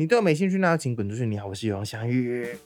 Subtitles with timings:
[0.00, 1.26] 你对我没兴趣，那请滚出去。
[1.26, 2.56] 你好，我是永祥宇。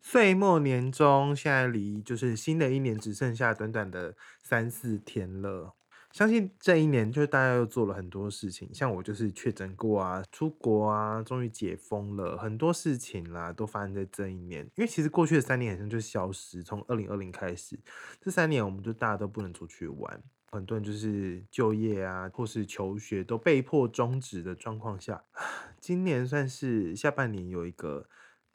[0.00, 5.74] 岁末年终，现在离就是新的一年只剩下短短的三四天了。
[6.12, 14.62] 相信这一年，就是大家又做了很多事情，像我就是确诊过啊，出国啊，终于解封了，很多事情啦都发生在这一年。
[14.76, 17.76] 因为其实过去的三年好像就消失，从二零二零开始，
[18.20, 20.22] 这三年我们就大家都不能出去玩，
[20.52, 25.24] 很多人就是就业啊，或是求学都被迫终止的状况下，
[25.80, 28.08] 今年算是下半年有一个。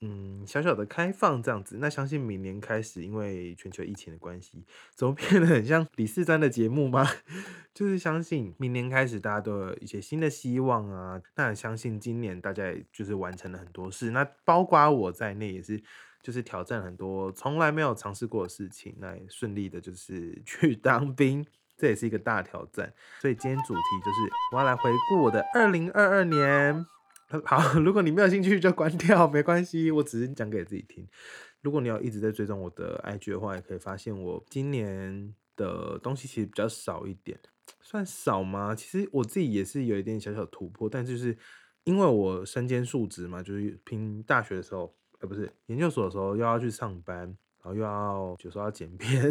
[0.04, 4.66] 嗯，小小的开放这样子，那相信明年开始，因为全球疫情的关系，
[4.96, 7.06] 怎么变得很像李四三的节目吗？
[7.72, 11.22] 就是相信明年开始，大家都有一些新的希望啊。
[11.36, 15.80] 那相信今年大家也就是完成了很多事，那包括我在内也是，
[16.24, 21.46] 就是挑战很多从来没有尝试过的事情，那也顺利的就是去当兵，
[21.82, 22.94] 这也是一个大挑战。
[23.20, 26.86] 所以今天主题就是我要来回顾我的二零二二年。
[27.46, 31.08] 好， 如果你没有兴趣就关掉，没关系，我只是讲给自己听。
[31.62, 37.40] 如果你要一直在追踪我的 IG 的话，也可以发现我今年的东西其实比较少一点，
[37.80, 38.76] 算少吗？
[38.76, 41.38] 其实我自己也是有一点小小突破，但就是
[41.86, 49.24] 因为我身兼数职嘛，就是拼大学的时候，呃，不是研究所的时候，又要去上班，然后又要有时候要剪片，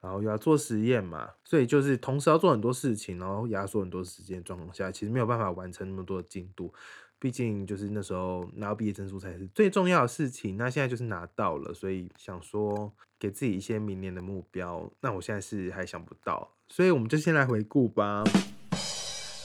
[0.00, 6.72] 然后又要做实验嘛，所以就是同时要做很多事情，然后压缩很多时间状况下，其实没有办法完成那么多的进度。
[7.20, 18.22] 毕竟就是那时候拿到毕业证书才是最重要的事情，那现在就是拿到了，所以想说给自己一些明年的目标，那我现在是还想不到，所以我们就先来回顾吧。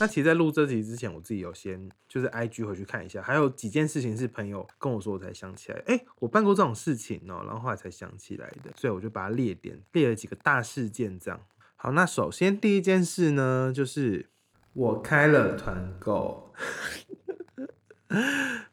[0.03, 11.39] 那其实，在录这集之前，我自己有先就是 I G 回去看一下，还有几件事情是朋友跟我说，我才想起来，哎，我办过这种事情哦，然后后来才想起来的，所以我就把它列点，列了几个大事件这样。
[11.77, 14.29] 好，那首先第一件事呢，就是
[14.73, 16.53] 我开了团购。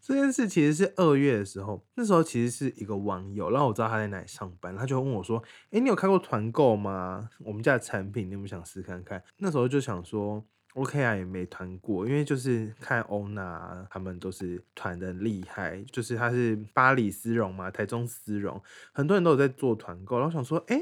[0.03, 5.41] 这件事其实是二月的时候，那时候其实是一个网友，然后我知道他在哪里上班，他就问我说
[5.71, 7.31] ：“哎，你有开过团购吗？
[7.39, 10.45] 我们家的产品你有没有想试看看？”那时候就想说
[10.75, 18.61] ：“OK 啊，也没团过，因为就是看欧娜他们都是团的厉害，就是他是巴黎丝绒嘛，台中丝绒，
[18.93, 20.81] 很多人都有在做团购，然后想说：哎。”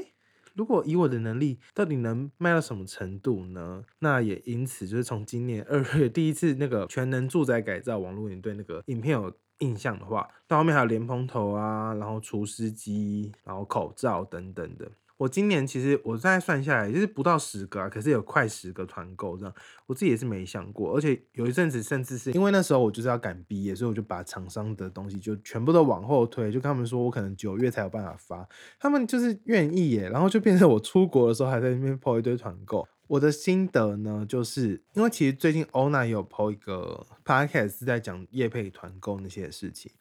[0.55, 3.81] 如果以我的能力，到底能卖到什么程度呢？
[3.99, 14.91] 那也因此，就是从今年二月第一次那个全能住宅改造网络，你对那个影片有印象的话，到后面还有莲蓬头啊，然后除湿机，然后口罩等等的。
[15.19, 19.53] 我今年其实我再算下来，就是不到十个啊，可是有快十个团购这样，
[19.85, 28.47] 我自己也是没想过，而且有一阵子甚至是因为那时候我就是要赶毕业，所以我就把厂商的东西就全部都往后推，就跟他们说我可能九月才有办法发，
[28.79, 32.87] 他们就是愿意耶，然后就变成我出国的时候还在那边抛一堆团购。
[33.07, 39.91] 我的心得呢，就是因为其实最近欧娜也有抛一个 podcast 是在讲叶配团购那些事情。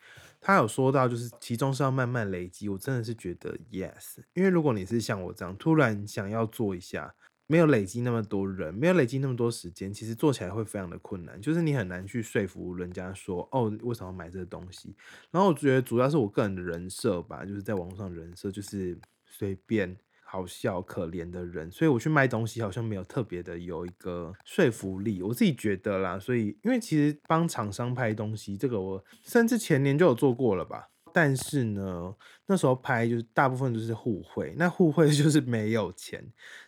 [0.40, 2.68] 他有说到，就是其中是要慢慢累积。
[2.68, 7.14] 我真的是觉得 yes，因为如果你是像我这样突然想要做一下，
[7.46, 11.40] 没有累积那么多人，没有累积那么多时间，其实做起来会非常的困难。
[11.40, 14.94] 就是你很难去说服人家说，哦，为什么要买这个东西？
[15.30, 19.96] 然后我觉得主要是我个人的人设吧，就是在网络上人设就是随便。
[20.30, 26.18] 好笑可怜的人，所以我去卖东西好像没有特别的有一个说服力，我自己觉得啦。
[26.18, 30.90] 所以因为其实帮厂商拍东西，这个我甚至前年就有做过了吧。
[31.14, 32.14] 但是呢，
[32.46, 36.22] 那时候拍就是大部分都是互惠，那互惠 就是没有钱，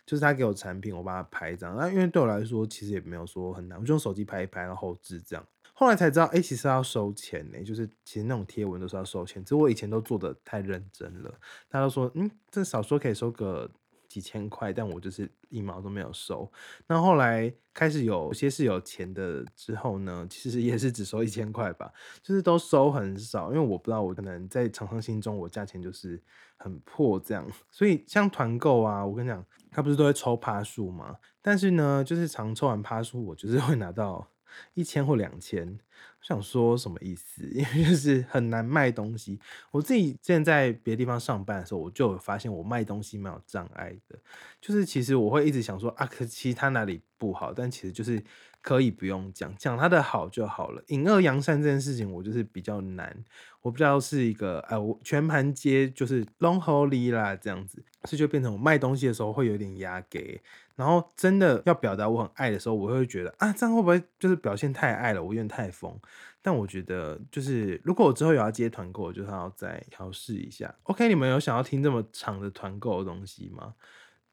[0.07, 1.75] 就是他给我产品，我帮他拍这样。
[1.77, 5.47] 那因为对我来说其实也没有说很难，我就用手机拍一拍，然后后置这样。
[5.81, 9.43] 后来才知道，哎，其实要收钱呢，就是其实那种贴文都是要收钱。
[9.43, 11.31] 只是我以前都做的太认真了，
[11.67, 13.67] 大家都说，嗯，这少说可以收个
[14.07, 16.47] 几千块，但我就是一毛都没有收。
[16.85, 26.21] 那后来开始有些是有钱的之后呢，其实也是只收一千块吧，就是都收很少，因为我不知道我可能在厂商心中我价钱就是
[26.57, 27.43] 很破这样。
[27.71, 31.15] 所以像团购啊，我跟你讲，他不是都会抽趴数吗？
[31.41, 34.27] 但是呢，就是常抽完趴数，我就是会拿到。
[34.73, 37.47] 一千或两千，我想说什么意思？
[37.49, 39.39] 因为就是很难卖东西。
[39.71, 44.19] 我自己现在在别的地方上班的时候，我就有发现我卖东西蛮有障碍的。
[44.59, 47.53] 就是其实我会一直想说啊，可其他哪里不好？
[47.53, 48.23] 但其实就是
[48.61, 50.83] 可以不用讲，讲他的好就好了。
[50.87, 53.15] 隐恶扬善这件事情，我就是比较难。
[53.61, 60.41] 我不知道是一个呃，我全盘接就是 long holy 啦这样子，所以就变成我卖东西的时候会有点压给。
[60.75, 65.21] 然后真的要表达我很爱的时候，我会觉得啊，这样会不会就是表现太爱了？
[65.21, 65.95] 我有点太疯。
[66.41, 70.73] 但我觉得就是如果我之后有要接团购，我就要再调试一下。
[70.83, 73.75] OK，你们有想要听这么长的团购的东西吗？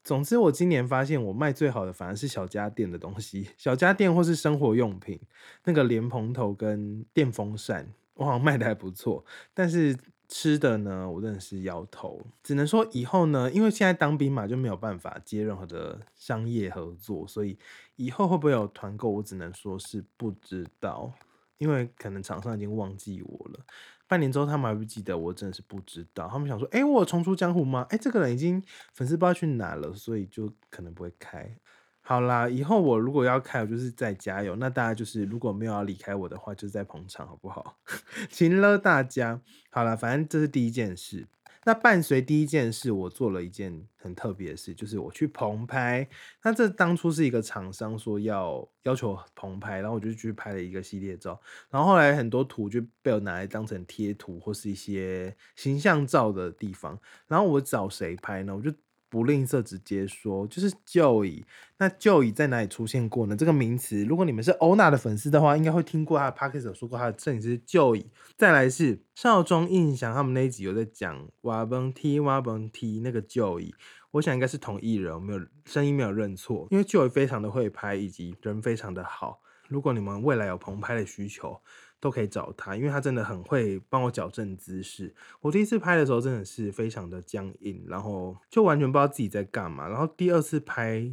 [0.04, 5.20] 总之，我今年发现我卖最好的反而是小家电的东西，小家电或是生活用品，
[5.64, 9.22] 那个莲蓬头跟电风扇，我好像卖的还不错。
[9.52, 9.94] 但是
[10.26, 12.20] 吃的呢，我真的是摇头。
[12.42, 17.58] 只能说以后呢，因为现在当兵嘛，就没有办法接任何的商业合作，所以
[17.96, 21.12] 以后会不会有团购，我只能说是不知道，
[21.58, 23.60] 因为可能厂商已经忘记我了。
[24.08, 26.26] 半年之后，他们还不记得我，真的是不知道。
[26.28, 27.86] 他们想说：“哎，我重出江湖吗？
[27.90, 28.60] 哎，这个人已经
[28.94, 31.56] 粉丝不知道去哪了，所以就可能不会开。”
[32.00, 34.56] 好啦，以后我如果要开，我就是在加油。
[34.56, 37.76] 那大家就是如果没有要离开我的话，就是在捧场，好不好？
[38.30, 39.38] 请了大家。
[39.70, 41.26] 好了，反正这是第一件事。
[41.64, 46.08] 那伴随第一件事，我做了一件很特别的事，就是我去棚拍。
[46.42, 51.40] 那这当初是一个厂商说要要求棚拍，然后我就去拍了一个系列照。
[51.70, 56.98] 然后后来很多图就被我拿来当成贴图或是一些形象照的地方。
[57.26, 58.56] 然后我找谁拍呢？
[58.56, 58.72] 我就。
[59.08, 61.44] 不吝啬，直接说，就是 Joey。
[61.78, 63.36] 那 Joey 在哪里出现过呢？
[63.36, 68.06] 这个名词，如果你们是欧娜的粉丝的话，应该会听过他的 p o d c a s t 有说过他的摄影师 Joey。
[68.36, 73.72] 再来是少中印象，他们那一集有在讲瓦崩 T 瓦崩 T 那个 Joey，
[74.10, 79.40] 我想应该是同一人，没有声音没有认错，因为 Joey 非常的会拍，以及人非常的好。
[79.68, 81.60] 如果你们未来有棚拍的需求，
[82.00, 85.14] 都可以找他，因为他真的很会帮我矫正姿势。
[85.40, 89.88] 我第一次拍的时候真的是非常的僵硬，然后就完全不知道自己在干嘛。
[89.88, 91.12] 然后第二次拍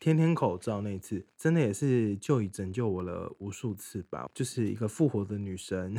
[0.00, 5.96] 天天口罩那次，真的也是就已拯救我了无数次吧，就是一个复活的女神。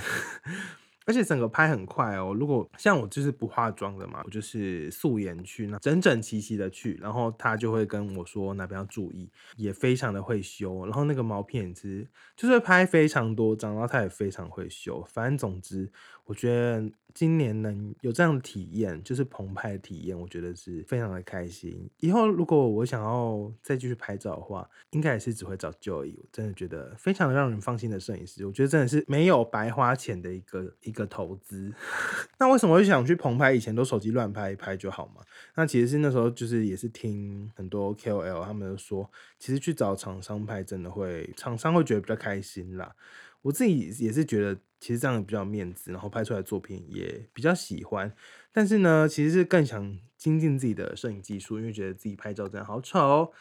[1.05, 2.33] 而且整个拍很快哦。
[2.33, 10.85] 如果像我就是不化妆的嘛，我就是素颜去，那整整齐齐的去，然后他就会跟我说哪边要注意，也非常的会修。
[10.85, 15.03] 然后那个毛片其实就是拍非常多张，然后他也非常会修。
[15.07, 15.91] 反正总之，
[16.25, 16.91] 我觉得。
[17.13, 21.87] 今年能有这样的体验，就是澎湃的体验，我觉得是非常的开心。
[21.99, 26.15] 以后如果我想要再继续拍照的话，应该也是只会找 Joy。
[26.17, 31.71] 我真的觉得非常的让人放心的摄影师，我觉得真的是没有白花钱的一个一个投资。
[32.39, 33.53] 那为什么会想去澎湃？
[33.53, 35.21] 以前都手机乱拍一拍就好嘛？
[35.55, 42.95] 那其实是那时候就是也是听很多 KOL 他们说，其实去找厂商拍真的会，厂商会觉得比较开心啦。
[43.43, 48.13] 我自己也是觉得，其实这样比较面子，然后拍出来作品也比较喜欢。
[48.51, 53.31] 但是呢，其实是更想精进自己的摄影技术，因为觉得自己拍照真的好丑。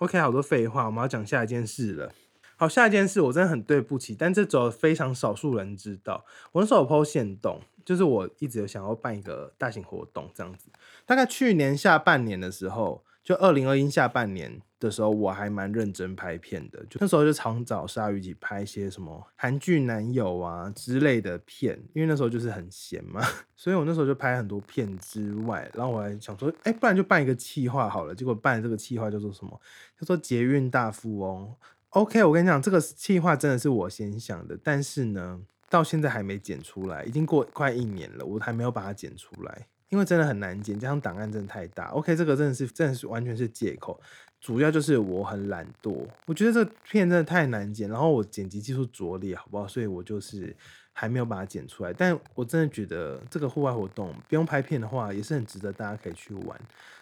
[0.00, 2.12] OK，好多废话，我们要讲下一件事了。
[2.56, 6.24] 好，下一件事我真的很对不起，但这只有非常少数人知道。
[6.50, 10.68] 我那时候有 PO 线动，就是我一直有想要办一个大型活动这样子。
[11.06, 13.04] 大概去年下半年的时候。
[13.24, 16.78] 就二零二一下半年的时候，我还蛮认真拍片的。
[16.90, 23.20] 就那时候就常找鲨鱼一起拍一些什么韩剧男友啊之类的片，因为那时候就是很闲嘛，
[23.56, 28.14] 所以我那时候就拍很多片之外，然后我还想说，哎，不然就办一个企划好了。
[28.14, 29.60] 结果办这个企划叫做什么？
[29.98, 31.54] 叫做捷运大富翁。
[31.90, 35.40] OK，我跟你讲，这个企划真的是我先想的，但是呢，
[35.70, 39.66] 到现在还没剪出来，已经过快一年了，我还没有把它剪出来。
[39.88, 41.86] 因为真的很难剪，加上档案真的太大。
[41.86, 43.98] OK，这个真的是真的是完全是借口，
[44.40, 46.06] 主要就是我很懒惰。
[46.26, 49.66] 我觉得这片真的太难剪，然后我剪辑技术拙劣，好不好？
[49.66, 50.56] 所以我就是
[50.92, 51.92] 还没有把它剪出来。
[51.92, 56.60] 但我真的觉得这个户外活动不用拍片的话，也是很值得大家可以去玩。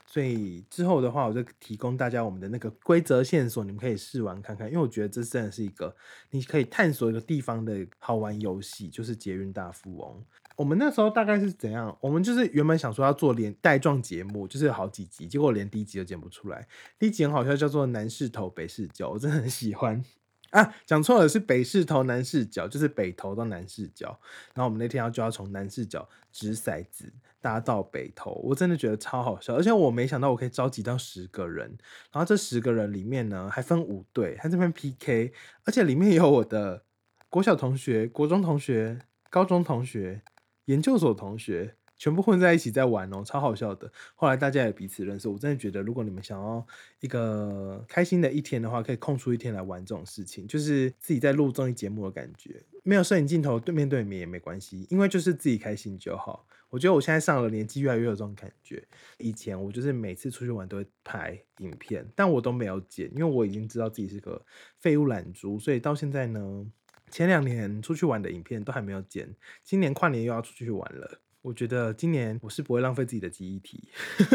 [0.08, 4.68] 所以之后的话，我就提供大家我们的那个规则线索，你们可以试玩看看。
[4.68, 5.94] 因为我觉得这真的是一个
[6.30, 10.24] 你可以探索一个地方的好玩游戏，就是捷运大富翁。
[10.56, 11.94] 我们那时候大概是怎样？
[12.00, 16.66] 我们就是原本想说要做连带状节目，就是有好几集，结果连第一集都剪不出来。
[16.98, 20.02] 第一集很好笑，叫做南势头北势角，我真的很喜欢
[20.50, 20.74] 啊。
[20.86, 24.18] 讲错了，是北势头南势角，就是北头到南势角。
[24.54, 29.54] 然后我们那天要就要从南势角掷骰子搭到北头，我真的觉得超好笑。
[29.54, 31.76] 而且我没想到我可以召集到十个人，
[32.10, 35.34] 然后这十个人里面呢还分五队，他这边 PK，
[35.64, 36.84] 而且里面有我的
[37.28, 40.22] 国小同学、国中同学、高中同学。
[40.66, 43.90] 研究所同学全部混在一起在玩哦，超好笑的。
[44.14, 46.64] 后来大家也彼此认识，我真的觉得，如果你们想要
[47.00, 52.62] 一个开心的一天的话，可以空出一天来玩这种事情，就是自己在录综艺节目的感觉。
[52.82, 56.46] 没有摄影镜头，对面对面也没关系，因为就是自己开心就好。
[56.68, 58.86] 我觉得我现在上了年纪，越来越有这种感觉。
[59.16, 64.44] 以前我就是每次出去玩都会拍影片，但我都没有剪，因为我已经知道自己是个
[64.78, 66.66] 废物懒猪，所以到现在呢。
[67.10, 69.28] 前两年出去玩的影片都还没有剪，
[69.62, 71.20] 今年跨年又要出去玩了。
[71.42, 73.88] 我觉得今年我是不会浪费自己的记忆体。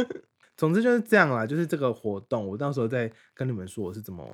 [0.55, 4.25] 总之就是这样啦，就是这个活动，我到时候再跟你们说我是怎么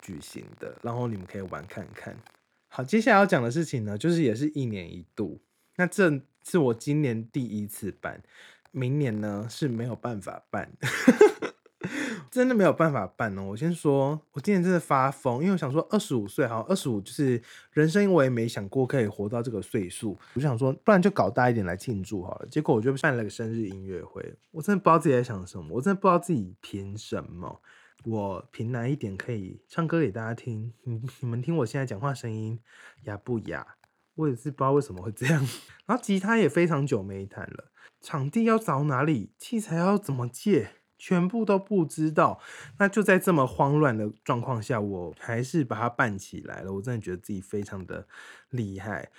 [0.00, 2.16] 举行的，然后你们可以玩看看。
[2.68, 5.40] 好，接下来要讲的事情呢，就是也是一年一度，
[5.76, 8.22] 那这是我今年第一次办，
[8.72, 10.70] 明年呢是没有办法办。
[12.30, 13.42] 真的没有办法办哦。
[13.42, 17.40] 我先说，我今年真的发疯，因为我想说二十五岁，好，二十五就是
[17.72, 22.46] 人生，我也没想过可以活到这个岁数，我就想说，不然就搞大一点来庆祝好了。
[22.48, 27.60] 结果我就办了个生日音乐会，我真的不知道自己在想什么，我真的不知道自己凭什么。
[28.04, 30.72] 我凭哪一点可以唱歌给大家听？
[30.84, 32.60] 你你们听我现在讲话声音
[33.02, 33.66] 哑不哑？
[34.14, 35.40] 我也是不知道为什么会这样。
[35.84, 42.40] 然后吉他也非常久没弹了，场地要找哪里，器材要怎么借，全部都不知道。
[42.78, 46.72] 那就在这么慌乱的状况下，我还是把它办起来了。
[46.72, 48.06] 我真的觉得自己非常的
[48.50, 49.10] 厉害。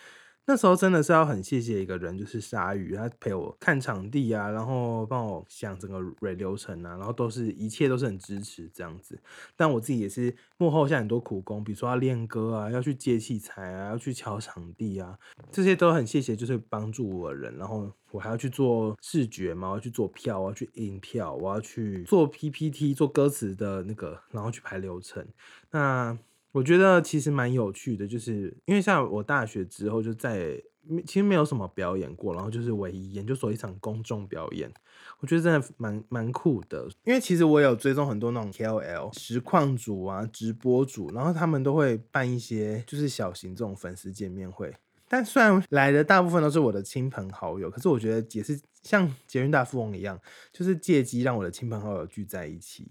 [0.50, 9.22] 那时候真的是要很谢谢一个人，就是鲨鱼，他陪我看场地啊，然后帮我想整个蕊流程啊，然后都是一切都是很支持这样子。
[9.56, 15.20] 但我自己也是幕后下很多苦功，比如说要练歌啊，要去借器材啊，要去敲场地啊，
[15.52, 17.56] 这些都很谢谢，就是帮助我的人。
[17.56, 25.24] 然后我还要去做视觉嘛，我要去做票，我要去印票，我要去做 PPT，做歌词的那个，然后去排流程。
[25.70, 26.18] 那
[26.52, 30.62] 我觉得其实蛮有趣的，就是因为像我大学之后就在
[31.06, 34.72] 其实没有什么表演过，然后就是唯一研究所一场公众表演，
[35.20, 36.88] 我觉得真的蛮蛮酷的。
[37.04, 44.74] 因为其实我有追踪很多那种 KOL 实况主啊、直播主，然后他们都会办一些就是小型这种粉丝见面会。
[45.08, 50.20] 但虽然来的大部分都是我的亲朋好友，可是我觉得也是像捷运大富翁一样，
[50.52, 52.90] 就是借机让我的亲朋好友聚在一起。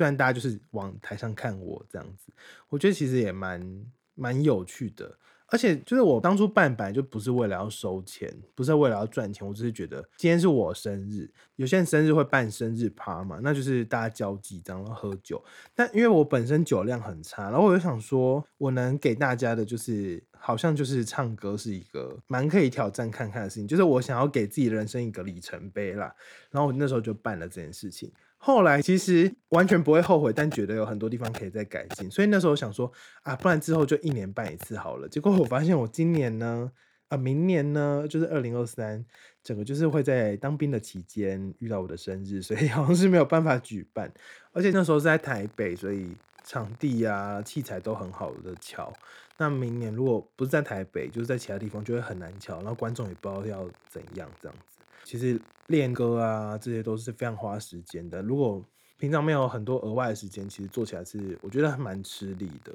[0.00, 2.32] 虽然大家就是往台上看我这样子，
[2.70, 5.14] 我觉得其实也蛮蛮有趣的。
[5.48, 15.44] 而且就是我当初办本来就不是为了要收钱，不是为了要赚钱，我只是觉得今天是我生日，有些人生日会办生日趴嘛，那就是大家交际然后喝酒。
[15.74, 26.14] 但因为我本身酒量很差，然后我就想说，我能给大家的就是好像就是唱歌是一个蛮可以挑战看看的事情，就是我想要给自己人生一个里程碑啦。
[26.50, 28.10] 然后我那时候就办了这件事情。
[28.42, 32.90] 后来其实完全不会后悔，但觉得有很多地方可以再改进，所以那时候想说
[33.22, 35.06] 啊，不然之后就一年办一次好了。
[35.06, 36.72] 结果我发现我今年呢，
[37.08, 39.04] 啊，明年呢，就是二零二三，
[39.44, 44.10] 整个就是会在当兵的期间遇到我的生日，所以好像是没有办法举办。
[44.52, 48.90] 而且那时候是在台北，所以场地啊、器材都很好的巧。
[49.36, 54.79] 那明年如果不是在台北，就是在其他地方，就会很难巧，然后观众也不知道要怎样这样子。
[55.10, 58.22] 其实练歌啊，这些都是非常花时间的。
[58.22, 58.64] 如果
[58.96, 62.72] 平常没有很多额外的时间，其实做起来是我觉得还蛮吃力的。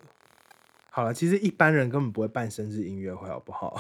[0.92, 3.80] 好了，其实一般人根本不会办生日音乐会，好不好？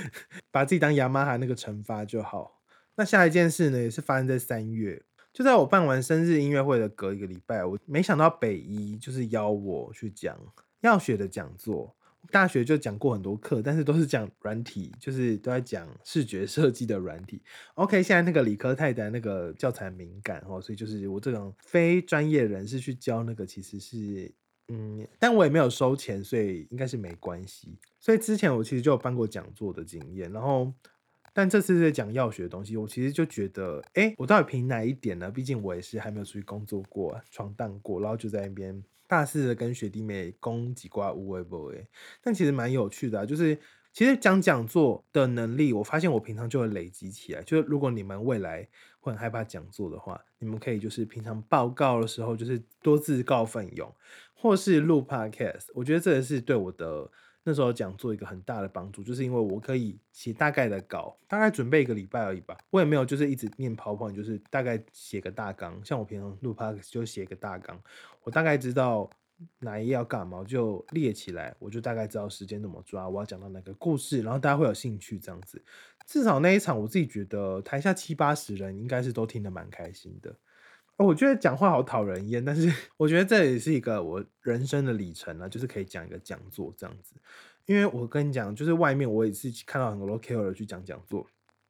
[0.52, 2.60] 把自己当雅马哈那个惩罚就好。
[2.96, 10.38] 那下一件事呢，也是发生在三月，就在我办完生日音乐会的隔一个礼拜，我没想到北一就是邀我去讲
[10.82, 11.96] 药学的讲座。
[12.30, 17.40] 大学就讲过很多课，但是都是讲软体，就是都在讲视觉设计的软体。
[17.74, 24.32] OK，现在那个理科太太那个教材敏感哦，所以就是我这种非专业人士去教那个，其实是
[24.68, 27.76] 嗯，但我也没有收钱，所以应该是没关系。
[28.00, 30.72] 所以之前我其实就有办过讲座的经验，然后
[31.32, 35.30] 但这次在讲药学的东西，我其实就觉得，哎，我到底凭哪一点呢？
[35.30, 38.82] 毕竟我也是还没有出去工作过、闯荡过，然后就在那边。
[39.06, 41.86] 大肆的跟学弟妹攻几瓜无为不为，
[42.22, 43.58] 但其实蛮有趣的，就是
[43.92, 47.42] 其实讲讲座的能力，我发现我平常就会累积起来。
[47.42, 48.68] 就是如果你们未来
[49.00, 53.94] 会很害怕讲座的话，你们可以就是平常报告的时候，就是多自告奋勇，
[54.34, 55.66] 或是录 podcast。
[55.74, 57.10] 我觉得这也是对我的。
[57.46, 62.56] 那时候讲做一个很大的帮助，就是因为我可以写大概的稿，大概准备一个礼拜而已吧。
[62.70, 65.78] 我也没有就是一直念 PowerPoint，就是大概写个大纲。
[65.84, 67.78] 像我平常录 Podcast 就写个大纲，
[68.22, 69.10] 我大概知道
[69.58, 75.62] 哪一页要干嘛，我就列起来，我就大概知道时间怎么抓，我要讲到哪个故事，然后大家会有兴趣这样子。
[76.06, 80.34] 至少那一场，我自己觉得台下七八十人应该是都听得蛮开心的。
[80.96, 87.14] 我觉得讲话好讨人厌，但是我觉得这也是一个我人生的里程啊，就是可以讲一个讲座这样子。
[87.66, 91.26] 因为我跟你讲，就是外面我也是看到很多 KOL 去讲讲座，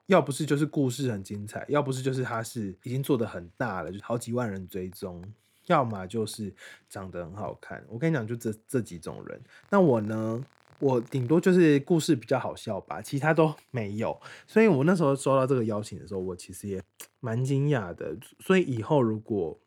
[0.07, 5.25] 要不是就是故事很精彩，要不是就是他是已经做的很大了，就好几万人追踪，
[5.67, 6.53] 要么就是
[6.91, 7.83] 长得很好看。
[7.89, 9.41] 我跟你讲，就这这几种人。
[9.71, 10.45] 那我呢？
[10.85, 14.21] 我顶多就是故事比较好笑吧，其他都没有。
[14.47, 16.83] 所以我那时候收到这个邀请的时候，我其实也
[17.21, 18.15] 蛮惊讶的。
[18.39, 19.59] 所以以后如果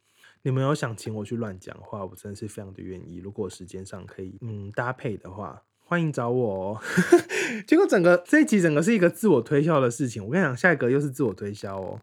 [0.44, 3.18] 你们有想请我去乱讲话，我真的是非常的愿意。
[3.18, 6.82] 如果时间上可以嗯搭配的话，欢迎找我哦。
[7.66, 10.24] 结果整个这一集整个是一个自我推销的事情。
[10.24, 12.00] 我跟你讲，下一个又是自我推销哦。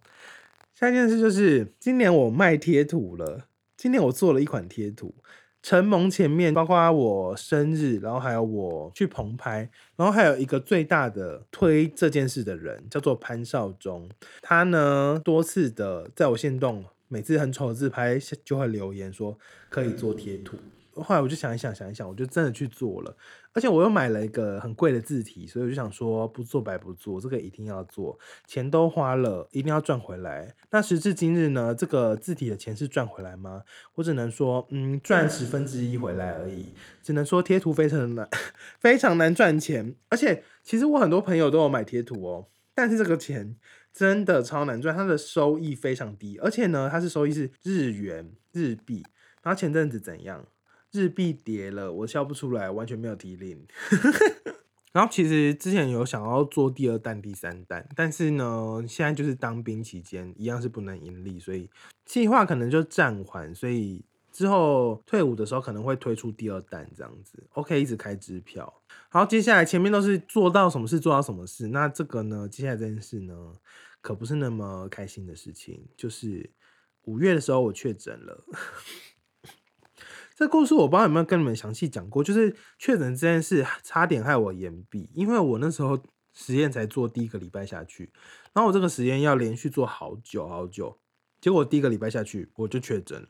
[0.74, 5.14] 下一件事就是今年我卖贴图了，今年我做了一款贴图。
[5.64, 9.66] 承蒙前面包括我生日，然后还有我去棚拍，
[9.96, 14.06] 然后还有一个最大的推这件事的人叫做潘少忠，
[14.42, 19.38] 他呢多次的在我线动每次很丑的自拍就会留言说
[19.70, 20.58] 可以做贴图。
[20.96, 23.16] 后来我就想一想，想一想，我就真的去做了，
[23.52, 30.54] 而且我又买了一个很贵的字体，所以我就想说不做白不做，这个一定要做，钱都花了，一定要赚回来。
[30.70, 33.62] 那时至今日呢，这个字体的钱是赚回来吗？
[33.94, 36.72] 我只能说，嗯，赚十分之一回来而已。
[37.02, 38.28] 只能说贴图非常难，
[38.80, 39.94] 非常难赚钱。
[40.08, 43.56] 而且其实我很多朋友都有买贴图哦，但是这个钱
[43.92, 49.04] 真的超难赚，它的收益非常低，而且呢，它是收益是日元日币。
[49.42, 50.46] 然后前阵子怎样？
[50.94, 53.66] 日币跌了，我笑不出来，完全没有提领。
[54.92, 61.68] 然后其实之前有想要做第二弹、第三弹，但是呢，现在就是当兵期间，一样是不能盈利，所以
[62.04, 63.52] 计划可能就暂缓。
[63.52, 67.42] 所以之后退伍的时候可能会推出第二弹这样子。
[67.54, 68.72] OK，一直开支票。
[69.08, 73.34] 好，接下来前面都是做到什么事做到什么事，那这个呢，接下来这件事呢，
[74.00, 76.48] 可不是那么开心的事情，就是
[77.06, 78.44] 五月的时候我确诊了。
[80.34, 85.96] 这故事我不知道有没有跟你们详细讲过，就是确诊这件事差点害我延毕，因为我那时候
[86.32, 88.12] 实验才做第一个礼拜下去，
[88.52, 90.98] 然后我这个实验要连续做好久好久，
[91.40, 93.28] 结果第一个礼拜下去我就确诊了，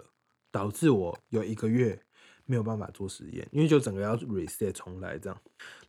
[0.51, 2.04] 导致我有一个月。
[2.47, 5.41] 没有办法做实验，因为就整个要 reset 重来这样。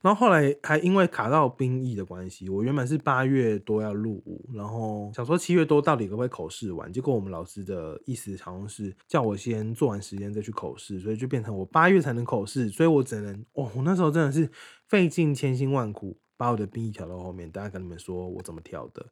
[0.01, 14.49] 然后后来还因为卡到兵役的关系，我原本是八月多要入伍，然后想说七月多到底可不可以口试完，结果我们老师的意思好像是叫我先做完实验再去口试，所以就变成我八月才能口试，所以我只能哦，我那时候真的是
[14.87, 19.05] 费尽千辛万苦把我的兵役调到后面，大家跟你们说我怎么调的。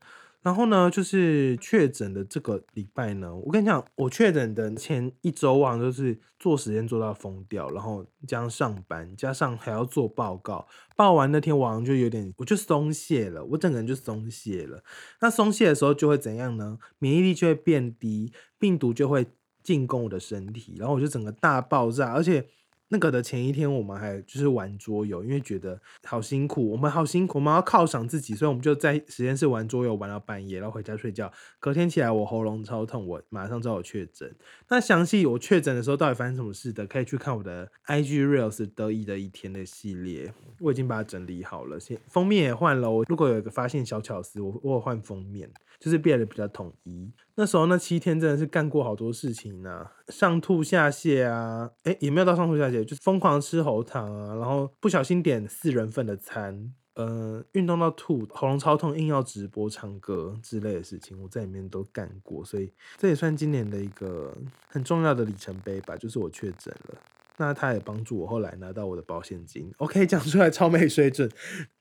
[0.44, 14.84] 然后呢，就是确诊的这个礼拜呢，我跟你讲，我确诊的前一周啊，就是做实验做到疯掉，然后加上上班，加上还要做报告，报完那天晚上就有点，我就松懈了，我整个人就松懈了。
[15.22, 16.78] 那松懈的时候就会怎样呢？
[17.00, 19.26] 免疫力就会变低，病毒就会
[19.64, 22.46] 进攻我的身体，然后我就整个大爆炸，而且。
[22.94, 31.34] 那个的前一天，我们还就是玩桌游，因为觉得好辛苦，我们好辛苦，我们要犒赏自己，所以我们就在实验室玩桌游，玩到半夜，然后回家睡觉。
[31.60, 34.32] 隔天起来，我喉咙超痛，我马上知道我确诊。
[34.70, 41.80] 那详细我确诊的时候到底发生什么事的，可以去看我的 IG Reels 得意的一天的系列，我已经把它整理好了，
[42.10, 42.92] 封面也换了。
[42.92, 45.50] 我如果有一个发现小巧思，我我换封面。
[45.84, 47.12] 就是变得比较统一。
[47.36, 64.34] 那时候那七天真的是干过好多事情呢，上吐下泻啊，哎也没有到上吐下泻，就是疯狂吃喉糖啊，然后不小心点四人份的餐，呃，运动到吐，喉咙超痛，硬要直播唱歌之类的事情，我在里面都干过，所以这也算今年的一个
[64.70, 66.98] 很重要的里程碑吧，就是我确诊了。
[67.36, 71.30] 那他也帮助我后来拿到我的保险金，OK 讲出来超没水准，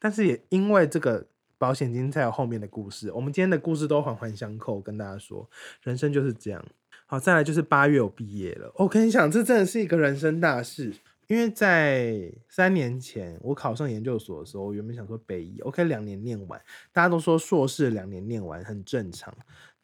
[0.01, 1.29] 但是也因为这个。
[1.63, 5.49] 保险金才有后面的故事，我们今天的故事都环环相扣，跟大家说，
[5.85, 6.61] 人生就是这样。
[7.07, 10.93] 好，再来就是八月我毕业了，我跟你讲，这真的是一个人生大事，
[11.29, 19.33] 因为在三年前我考上研究所的时候，我原本想说北医，OK，两年念完，大家都说硕士两年念完很正常，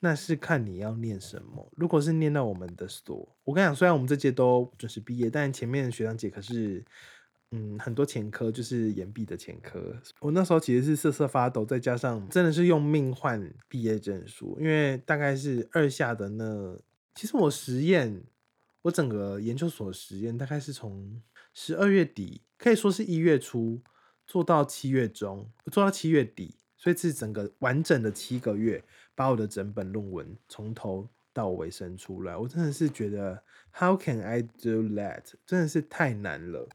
[0.01, 1.65] 那是看你要念什么。
[1.77, 6.83] 如果是念到我们的所，我跟你讲，虽然我们这届都准时毕业，但前面学长姐可是。
[7.51, 9.95] 嗯，很多前科就是延毕的前科。
[10.19, 16.79] 我那时候其实是瑟瑟发抖，再加上真的是用命换毕业证书，因为大概是二下的那，
[17.15, 18.21] 其实我实验，
[18.83, 21.19] 我整个研究所实验大概是从
[21.55, 23.81] 十二月底，可以说是一月初
[24.27, 28.83] 做到七月中，做到七月底，所以是整个完整的七个月，
[29.15, 32.37] 把我的整本论文从头到尾生出来。
[32.37, 35.23] 我真的是觉得，How can I do that？
[35.47, 36.69] 真的是太难了。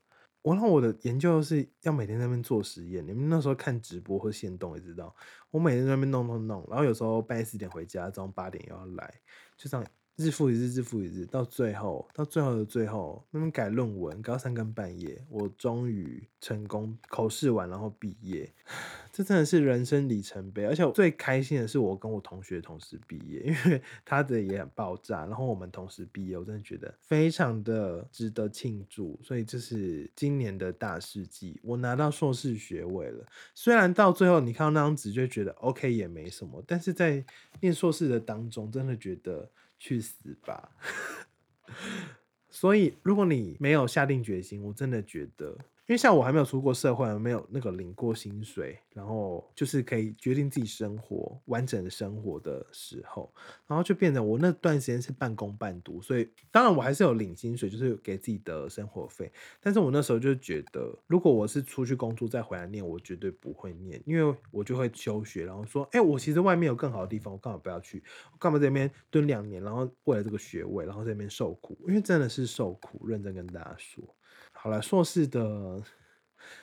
[0.45, 5.17] 我让我的研究是要每天在那边做实验，你们那时候看直播或线动也知道，
[5.51, 9.23] 我每天在那边弄弄弄，然后有时候半夜四点回家，早上八点又要来，
[9.57, 9.87] 就这样。
[10.17, 18.49] 日复一日，日复一日，到最后，到最后的最后，那边改论文，改到三更半夜，我终于成功口试完，然后毕业。
[19.13, 29.19] 这真的是人生里程碑，而且我最开心的是我跟我同学同时毕业，因为 他的也很爆炸，然后我们同时毕业，我真的觉得非常的值得庆祝。
[29.23, 33.27] 所以这是今年的大事记，我拿到硕士学位了。
[33.55, 37.25] 虽然到最后你看到那张纸就觉得 OK 也没什么，但是在
[37.61, 39.51] 念硕士的当中，真的觉得。
[39.79, 40.71] 去死吧！
[42.51, 53.31] 所以，如果你没有下定决心，我真的觉得因为像我还没有出过社会，没有那个领过薪水，然后就是可以决定自己生活完整的生活的时候，
[53.67, 59.31] 然后就变成我那段时间是半工半读，所以当然我还是有领薪水，就是给自己的生活费。
[59.61, 68.03] 但是我那时候就觉得，如果我是出去工作再回来念，我绝对不会念，因为我就会休学，然后说，哎，我其实外面有更好的地方，我干嘛不要去？
[68.39, 71.77] 干嘛在那边蹲两年，然后为了这个学位，然后在那边受苦？
[71.87, 74.03] 因为真的是受苦，认真跟大家说。
[74.65, 75.83] 好了，硕士的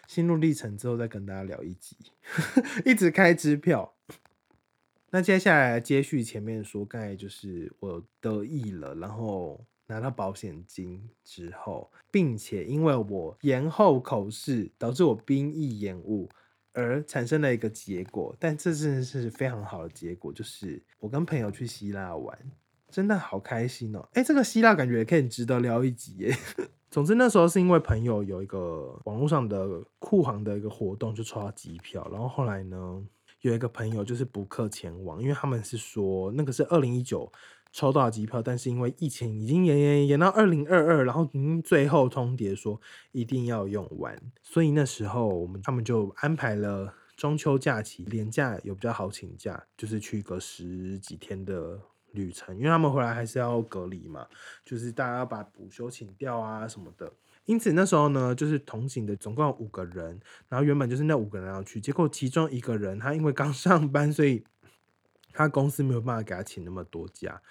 [0.08, 1.96] 心路历程之后再跟大家聊一集，
[2.84, 3.94] 一直开支票。
[5.12, 16.28] 那接下来接续前面说，刚才就是我得意了，然后拿到保险金之后，并且因为我延后口试，导致我兵役延误，
[16.74, 18.36] 而产生了一个结果。
[18.40, 22.36] 但这真的是非常好的结果，就是我跟朋友去希腊玩，
[22.90, 24.10] 真的好开心哦！
[24.14, 26.36] 哎，这个希腊感觉可以值得聊一集耶。
[26.92, 32.06] 总之那时候是因为朋友有一个网络上的酷航的一个活动，就抽到机票。
[32.12, 33.02] 然后后来呢，
[33.40, 37.32] 有一个朋友就是补课前往，因为他们是说那个是二零一九
[37.72, 42.78] 抽到机票，但是因为疫情已经延延延到二零二二，然后嗯最后通牒说
[43.14, 51.80] 一定要用完，所以那时候我们他们就安排了中秋假期连假有比较好请假，就是去个十几天的。
[52.12, 54.28] 旅程，因为他们回来还是要隔离嘛，
[54.64, 57.12] 就是大家要把补休请掉啊什么的。
[57.46, 64.44] 因此那时候呢，就是同行的总共有五个人，然后原本就是那五个人要去，结果其中一个人他因为刚 上班，所以
[65.34, 67.42] 他公司没有办法给他请那么多假。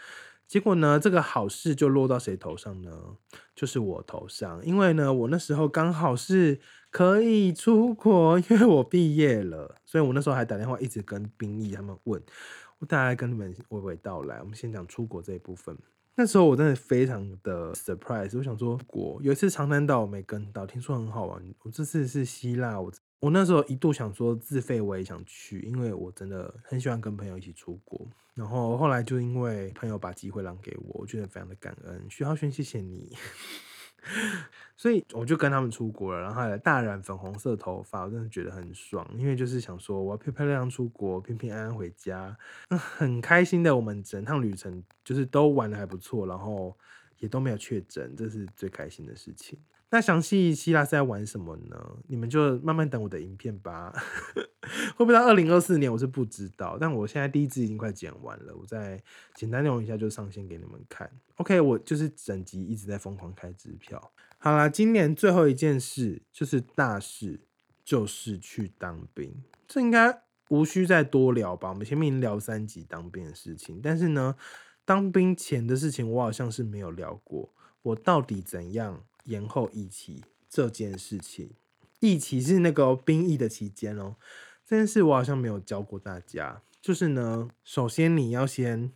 [0.46, 3.16] 结果呢，这个好事就落到谁头上呢？
[3.55, 12.20] 就是我头上，因为呢，我那时候刚好是可以出国，因为我毕业了，所以我那时候还打电话一直跟兵役他们问。
[12.81, 14.40] 我大概跟你们娓娓道来。
[14.40, 15.79] 我们先讲出国这一部分。
[16.16, 21.43] 那时候我真的非常的 surprise，我想说国有一次长滩岛我没跟到，听说很好玩。
[21.62, 28.07] 我这次是希腊，我我那时候一度想说自费我也想去，因为我真的很喜欢跟朋友一起出国。
[28.35, 32.07] 然后后来就因为朋友把机会让给我，我觉得非常的感恩。
[32.11, 33.14] 徐浩轩，谢谢你。
[34.77, 42.37] 所以我就跟他们出国了，然后还大染粉红色头发，我真的觉得很爽，因为就是想说我要漂漂亮亮出国，平平安安回家，
[42.71, 43.77] 很开心的。
[43.77, 46.75] 我们整趟旅程就是都玩的还不错，然后
[47.19, 49.59] 也都没有确诊，这是最开心的事情。
[49.92, 51.96] 那详细希腊是在玩什么呢？
[52.07, 53.92] 你们就慢慢等我的影片吧。
[54.96, 56.79] 会不会到二零二四年，我是不知道。
[56.81, 59.03] 但我现在第一支已经快剪完了，我再
[59.35, 61.11] 简单内容一下就上线给你们看。
[61.37, 64.12] OK，我就是整集一直在疯狂开支票。
[64.38, 67.40] 好啦，今年最后一件事就是大事，
[67.85, 69.35] 就是去当兵。
[69.66, 71.70] 这应该无需再多聊吧？
[71.70, 74.37] 我们前面已经聊三集当兵的事情，但是呢，
[74.85, 77.53] 当兵前的事情我好像是没有聊过。
[77.83, 79.03] 我到底怎样？
[79.24, 81.50] 延后疫期这件事情，
[82.00, 84.16] 疫期是那个兵役的期间哦。
[84.66, 86.62] 这件事我好像没有教过大家。
[86.80, 88.92] 就是呢，首先你要先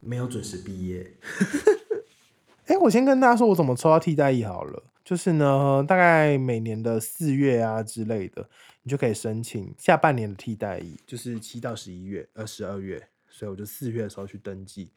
[0.00, 1.16] 没有准时毕业。
[2.66, 4.82] 哎，我先跟大家说，我怎么抽到替代役好了。
[5.04, 8.48] 就是呢，大概每年的四月啊之类的，
[8.82, 13.06] 你就可以申请下半年的替代役，就是七到十一月，呃，十二月。
[13.28, 14.92] 所以我就四月的时候去登记，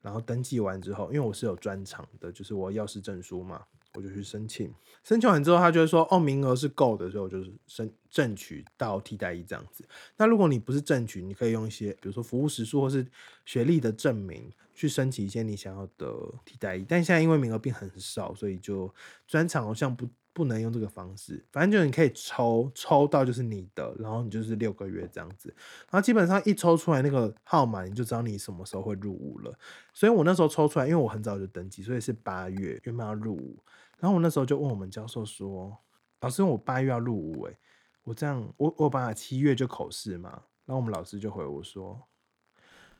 [0.00, 3.62] 然后登记完之后，因为我是有专长的，就是我药师证书嘛。
[3.94, 9.84] 我就去申请，申请完之后，他就会说，哦，名额是够的，所以我就是申争取到替代一这样子。
[10.16, 13.06] 那如果你不是争取，你可以用一些，比如说服务时数或是
[13.44, 16.84] 学历的证明，去申请一些你想要的替代一。
[16.84, 18.92] 但现在因为名额变很少，所以就
[19.26, 21.44] 专场好像不不能用这个方式。
[21.52, 25.54] 反正就是你可以抽，抽到就是你的，然后你就是六个月这样子。
[25.90, 29.52] 然后基本上一抽出来那个号码，你就知道你什么时候会入伍了。
[29.92, 33.58] 所以我那时候抽出来，因为我很早就登记，所以是八月原本要入伍。
[33.98, 35.78] 然后我那时候就问我们教授说
[36.20, 37.56] ：“老师，我八月要入伍，诶，
[38.02, 40.30] 我这样，我我把七月就口试嘛。”
[40.66, 42.00] 然后我们老师就回我说：“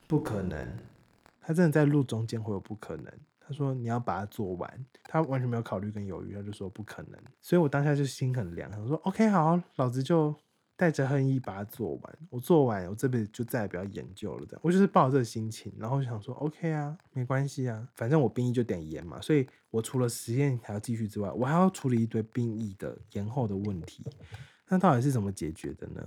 [0.07, 0.77] 不可能，
[1.41, 3.11] 他真的在路中间会有不可能。”
[3.53, 10.35] 说：“你要把它做完。”他完全没有考虑跟犹豫，他就说：“不可能。”所以我当下就心很凉，他说：“OK，好，老子就。”
[10.75, 14.45] 带着恨意把它做完，我做完，我这辈子就再也不要研究了。
[14.45, 24.03] 这样，我就是抱着这个心情，然后想说，OK 啊，没关系啊，反正我兵役就点延嘛，所以我除了实验还要继续之外，我还要处理一堆兵役的延后的问题。
[24.67, 26.01] 那到底是怎么解决的呢？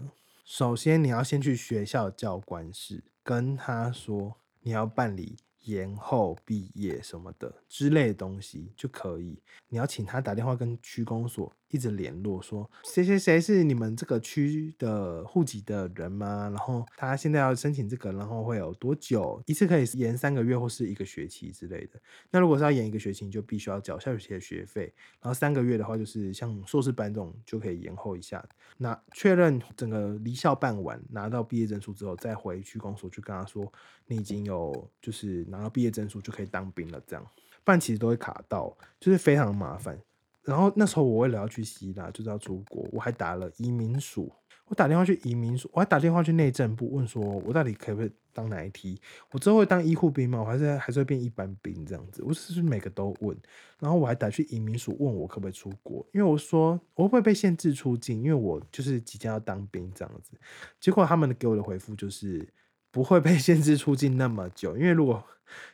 [0.45, 9.39] 首先，你要先去学校教官室跟他说你要办理延后毕业什么的之类的东西就可以。
[9.69, 16.49] 你要请他打电话跟区公所一直联络，说谁谁谁是你们这个区的户籍的人吗？
[16.49, 19.43] 然后他现在要申请这个，然后会有多久？
[19.47, 22.01] 一次可以延三个月或是一个学期之类的。
[22.31, 24.95] 那如果是要延一个学期，你就必须要缴下学期的学费。
[25.21, 28.47] 然后三个月的话，就是像硕士班这种就可以延后一下。
[28.79, 33.71] 那确认整个离校办完，拿到毕业证书之后，再回区公所去跟他说，
[34.07, 37.01] 你已经有就是拿到毕业证书就可以当兵了。
[37.07, 37.27] 这样，
[37.65, 39.99] 不然其实都会卡到，就是非常麻烦。
[40.43, 44.33] 然后那时候我为了要去希腊，就是要出国，我还打了移民署，
[44.67, 49.01] 我打电话去移民署，我还打电话去内政部问说，我到底可不可以当哪一梯？
[49.33, 50.39] 我之后会当医护兵吗？
[50.39, 52.23] 我还是还是会变一般兵这样子？
[52.23, 53.37] 我是不是每个都问？
[53.81, 60.39] 然后我还打去移民署问我可不可以出国，因为我说我会不会被限制出境，因为我就是即将要当兵这样子。
[60.79, 62.49] 结果他们给我的回复就是
[62.93, 65.21] 不会被 限制出境那么久，因为如果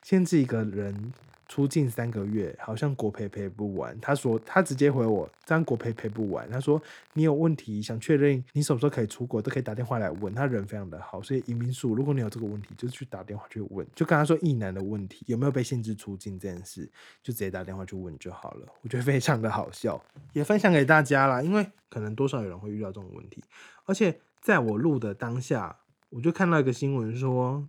[0.02, 1.12] 限制一个人。
[1.48, 3.94] 出境三个月，好像国赔赔不完。
[4.00, 6.50] 他说他直接回我，这样国赔赔不完。
[6.50, 6.80] 他说
[7.12, 10.34] 你有问题想确认你什么时候可以出国，都可以打电话来问。
[10.34, 16.86] 他人非常的好，所以移民署，如果你有这个问题，就去打电话去问，就跟他说意男的问题有没有被限制出境这件事，
[17.22, 18.66] 就直接打电话去问就好了。
[18.80, 23.44] 我觉得非常的好笑，也分享给大家啦，因为可能多少有人会遇到这种问题。
[23.84, 25.76] 而且在我录的当下，
[26.08, 27.68] 我就看到一个新闻说。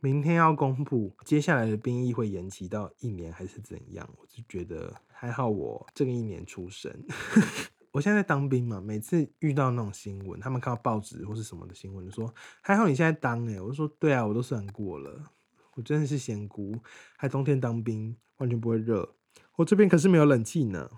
[0.00, 4.08] 明天要公布接下来的兵役会延期到一年还是怎样？
[4.16, 6.92] 我就觉得还好，我这个一年出生，
[7.90, 8.80] 我现在在当兵嘛。
[8.80, 15.32] 每次遇到那种新闻，他们看到报纸或是什么的新闻，就说还好你现在当哎，我就说对啊，我都算过了，
[15.74, 16.78] 我真的是仙姑，
[17.16, 19.16] 还冬天当兵，完全不会热。
[19.56, 20.88] 我这边可是没有冷气呢。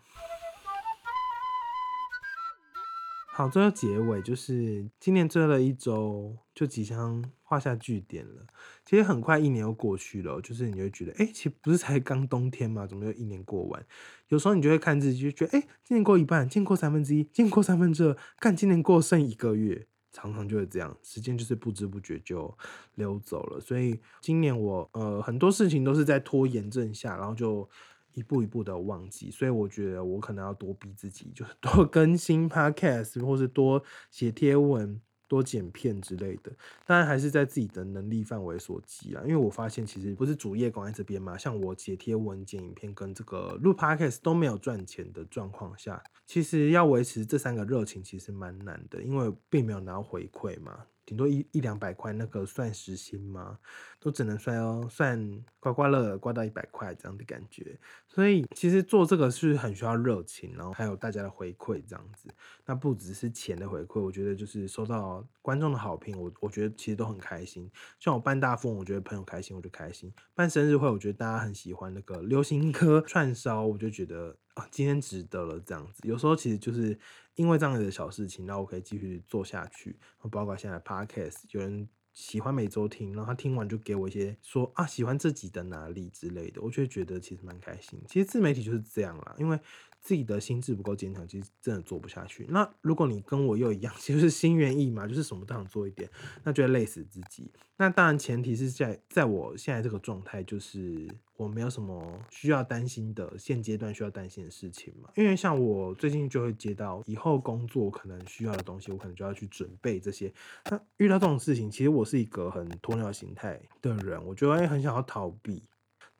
[3.40, 8.46] 好，最后结尾就是今年最后的一周就即将画下句点了。
[8.84, 13.82] 其实很快一年又过去了，就是你会觉得，哎，其实不是才刚冬天嘛，怎么又一年过完？
[14.28, 22.54] 有时候你就会看自己，就觉得，哎，今年过一半，今年过三分之一，今年过三分之二，看今年过剩一个月，常常就会这样，时间就是不知不觉就
[22.96, 23.58] 溜走了。
[23.58, 27.66] 所以今年我呃很多事情都是在拖延症下，然后就。
[28.14, 36.52] 一步一步的忘记，所以我觉得我可能要多逼自己，就是 多更新 podcast，或是多写贴文、多剪片之类的。
[36.84, 39.22] 当然还是在自己的能力范围所及啊。
[39.24, 50.84] 因为我发现其实不是主业广在这边嘛，像我写贴文、剪影片跟这个录 podcast 都没有赚钱的状况下，其实要维持这三个热情其实蛮难的，因为并没有拿到回馈嘛。
[51.10, 53.58] 顶多一一两百块，那个算时薪吗？
[53.98, 57.76] 都只能算哦，算刮刮乐刮到一百块这样的感觉。
[58.06, 62.28] 所以其实做这个是很需要热情，然后还有大家的回馈这样子。
[62.64, 67.68] 那不只是钱的回馈，我觉得就是收到观众的好评，我我觉得其实都很开心。
[67.98, 76.00] 像我办大富翁，我觉得朋友开心，我就开心；办生日会，我觉得大家很喜欢那个流行歌串烧，我就觉得啊，今天值得了这样子。
[76.06, 76.98] 有时候其实就是。
[77.36, 79.98] 因为这样子的小事情，然后我可以继续做下去。
[80.30, 87.98] 包括现在 podcast，有人喜欢每周听，然后他听完就给我一些说啊，喜欢自己的哪里之类的，我就会觉得其实蛮开心。
[88.06, 89.58] 其实自媒体就是这样啦，因为。
[90.00, 92.46] 自己的心智不够坚强，其实真的做不下去。
[92.48, 96.08] 那如果你跟我又一样， 其实是心猿意马，就是什么都想做一点，
[96.42, 97.50] 那就会累死自己。
[97.76, 105.10] 那当然前提是在在我现在这个状态，就是我没有什么需要担心的现阶段需要担心的事情嘛。
[105.16, 110.32] 因为像我最近就会接到以后工作可能需要的东西，我可能就要去准备这些。
[110.70, 115.62] 那遇到这种事情，其实我是一个很鸵鸟心态的人，我觉得很想要逃避。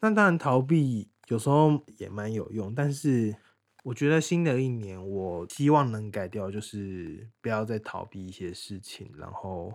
[0.00, 3.34] 那当然逃避有时候也蛮有用，但是。
[3.82, 9.72] 我觉得新的一年，我希望能改掉，就是不要再逃避一些事情，然后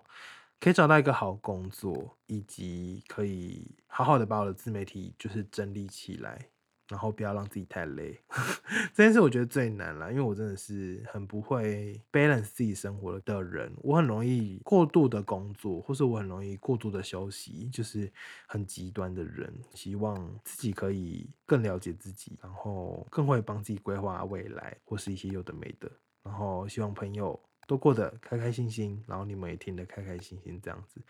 [0.59, 6.49] 可以找到一个好工作，以及可以好好的把我的自媒体就是整理起来。
[6.87, 8.15] 然后不要让自己太累，
[8.93, 18.11] 这件事我觉得最难了，因为我真的是很不会 balance 自己生活的人，我很容易过度的工作，或是我很容易过度的休息，就是
[18.47, 19.51] 很极端的人。
[19.73, 25.91] 希望自己可以更了解自己，然后更会帮自己规划未来，或是一些有的没的。
[26.21, 31.01] 然后希望朋友都过得开开心心，然后你们也听得开开心心这样子。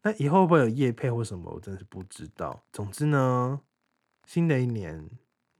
[0.00, 2.62] 那以后会有夜配或什么，我真的是不知道。
[2.72, 3.60] 总之呢，
[4.26, 5.10] 新的一年。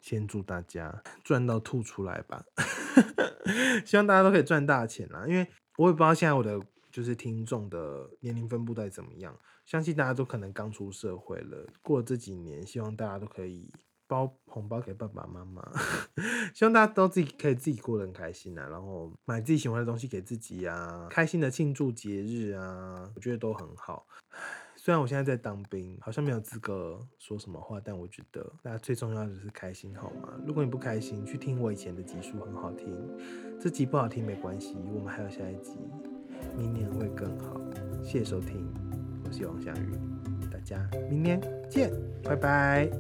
[0.04, 2.44] 先祝大家赚到吐出来吧！
[3.86, 5.24] 希望大家都可以赚大钱啦。
[5.26, 6.60] 因为我也不知道现在我的
[6.92, 11.66] 就是听众的年龄分布在怎么样，相信大家都可能刚出社会了。
[11.80, 13.72] 过了这几年，希望大家都可以
[14.06, 15.66] 包红包给爸爸妈妈，
[16.52, 24.06] 希望大家都自己可以自己过得很开心啊，然后买自己喜欢的东西给自己啊，开心的庆祝节日啊，我觉得都很好。
[24.84, 30.28] 虽然我现在在当兵，好像没有资格说什么话，但我觉得大家最重要的是开心，好吗？
[30.46, 32.94] 如果你不开心，去听我以前的集数，很好听。
[33.58, 35.78] 这集不好听没关系，我们还有下一集，
[36.54, 37.58] 明年会更好。
[38.02, 38.70] 谢谢收听，
[39.24, 39.98] 我是王翔宇，
[40.52, 41.90] 大家明年见，
[42.22, 42.90] 拜拜。